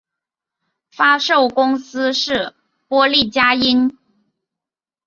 [0.89, 2.55] 发售公司是
[2.87, 3.99] 波丽佳音。